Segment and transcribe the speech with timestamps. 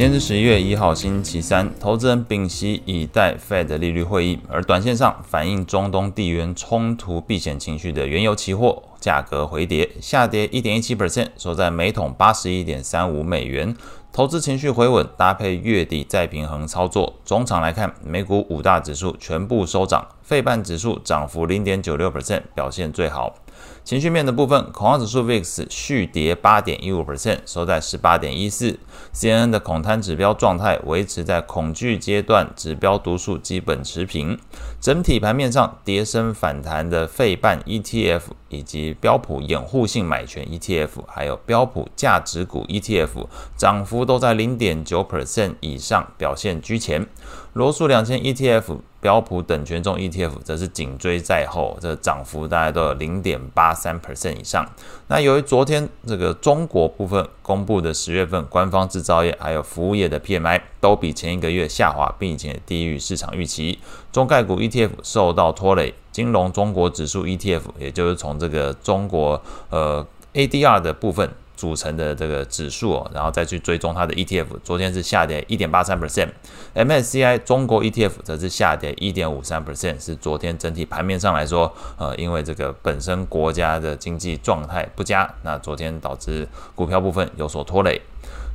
[0.00, 13.76] 今天是十一月一号，星期三，投资人屏息以待 Fed 利率会议，而短线上反映中东地缘冲突避险情绪的原油期货价格回跌，下跌一点一七 percent，收在每桶八十一点三五美元。
[14.12, 17.14] 投资情绪回稳，搭配月底再平衡操作。
[17.24, 23.36] 中场来看，美股五大指数全部收涨，费半指数涨幅零点九六 percent，表现最好。
[23.84, 28.78] 情绪面的部分，恐慌指数 VIX 续跌八点一五 percent，收在十八点一四。
[29.12, 34.38] CNN 的恐贪指标状态维持在恐惧阶段，指标读数基本持平。
[34.80, 47.06] 整体盘面上，跌升反弹的费半 ETF 以及标普掩护性买权 ETF，还有标普价值股 ETF，涨幅都在零点九 percent 以上，表现居前。
[47.54, 54.64] 罗素两千 ETF、标普等权重 ETF 则是紧追在后，这涨幅大概都有零点八三 percent 以上。
[55.08, 63.80] 那由于昨天这个中国部分公布的十月份官方制造业还有服务业的 PMI 都比前一个月下滑，并且低于市场预期，
[64.12, 71.28] 中概股 ETF 受到拖累，金融中国指数 ETF 也就是从这个中国呃 ADR 的部分。
[71.60, 88.00] 组成的这个指数哦，然后再去追踪它的 ETF，昨天是下跌一点八三 percent，MSCI 中国 ETF 则是下跌一点五三 percent，是昨天整体盘面上来说，呃，因为这个本身国家的经济状态不佳，那昨天导致股票部分有所拖累。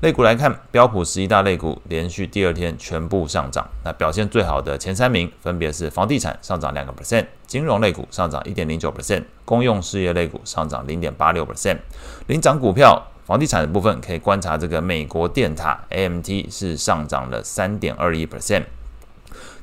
[0.01, 3.67] 类股来看，标普十一大类股连续第二天全部上涨。
[3.83, 11.77] 那表现最好的前三名分别是房地产上涨两个 percent，金融类股上涨一点零九 percent，公用事业类股上涨零点八六 percent。
[12.27, 18.63] 领涨股票，房地产的部分可以观察这个美国电塔 AMT 是上涨了三点二一 percent。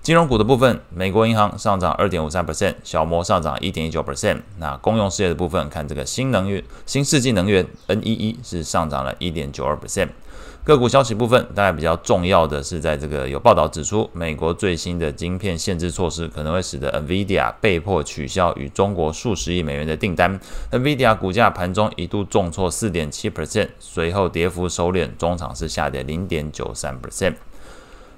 [0.03, 4.43] 金融股的部分，美国银行上涨二点五三 percent，小摩上涨一点一九 percent。
[4.59, 10.09] 那公用事业的部分，看这个新能源、新世纪能源 NEE 是上涨了一点九二 percent。
[10.65, 20.41] 个股消息部分，大概比较重要的是，在这个有报道指出，美国最新的晶片限制措施可能会使得 NVIDIA 被迫取消与中国数十亿美元的订单。
[20.73, 27.35] NVIDIA 股价盘中一度重挫四点七 percent，随后跌幅收敛，中场是下跌零点九三 percent。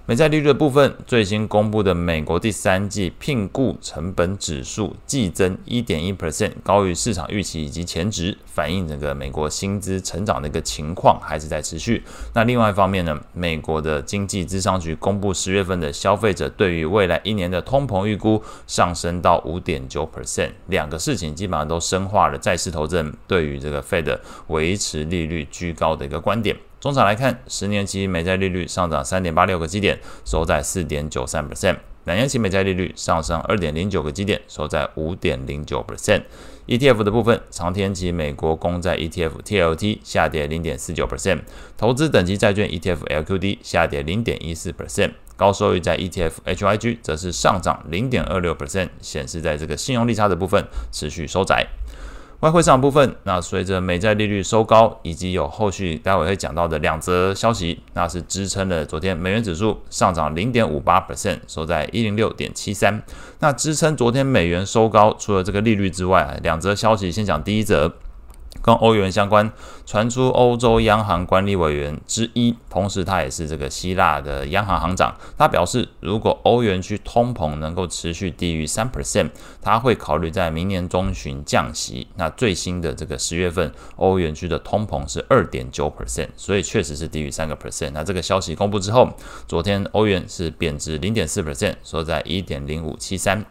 [0.07, 12.03] 美债利率的部分，最新公布的美国第三季聘雇成本指数季增一点一 percent，高于市场预期以及前值，反映整个美国薪资成长的一个情况还是在持续。
[12.35, 26.55] 那另外一方面呢，美国的经济咨商局公布十月份的消费者对于未来一年的通膨预估上升到五点九 percent，两个事情基本上都深化了债市投资人对于这个 Fed 维持利率居高的一个观点。
[26.85, 31.75] 终场来看，十年期美债利率上涨三点八六个基点，收在四点九三 percent；
[32.05, 36.25] 两年期美债利率上升二点零九个基点，收在五点零九 percent。
[36.67, 41.41] ETF 的部分，长天期美国公债 ETF TLT 下跌零点四九 percent，
[41.79, 50.63] 投资等级债券 ETF LQD 下跌零点一四 percent，高收益债 ETF HYG 则是上涨零点二六 percent，显示在这个信用利差的部分
[50.93, 51.67] 持续收窄。
[52.45, 63.03] 外汇市场部分，那随着美债利率收高，以及有后续待会会讲到的两则消息，那是支撑了昨天美元指数上涨零点五八 percent，收在一零六点七三。
[63.39, 67.91] 那支撑昨天美元收高，除了这个利率之外，两则消息先讲第一则。
[68.63, 69.53] 跟欧元相关，
[69.85, 75.15] 传出欧洲央行管理委员之一，同时他也是这个希腊的央行行长。
[75.37, 82.07] 他表示，如果欧元区通膨能够持续低于三 percent，他会考虑在明年中旬降息。
[82.17, 87.91] 那最新的这个十月份，欧元区的通膨是二点九 percent，所以确实是低于三个 percent。
[87.93, 89.11] 那这个消息公布之后，
[89.47, 93.45] 昨天欧元是贬值零点四 percent，说在一点零五七三。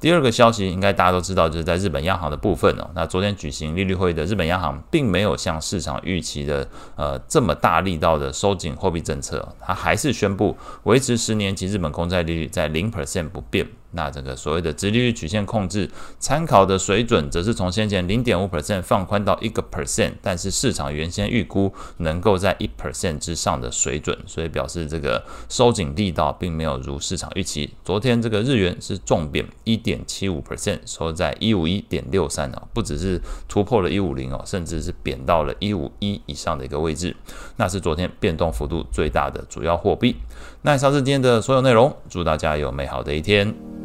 [0.00, 2.88] 第二个消息应该大家都知道，就是在日本央行的部分哦。
[2.94, 13.66] 那昨天举行利率会议的日本央行，并没有像市场预期的呃这么大力道的收紧货币政策，它还是宣布维持十年期日本公债利率在零 percent 不变。
[13.92, 27.70] 那这个所谓的直利率曲线控制参考的水准，则是从先前零点五 percent 放宽到一个 percent，但是市场原先预估能够在一 percent 之上的水准，所以表示这个收紧力道并没有如市场预期。
[27.84, 37.16] 昨天这个日元是重贬一点七五 percent，收在一五一点六三哦，不只是突破了一五零哦，甚至是贬到了一五一以上的一个位置，
[37.56, 40.16] 那是昨天变动幅度最大的主要货币。
[40.62, 43.77] 那以上是今天的所有内容，祝大家有美好的一天。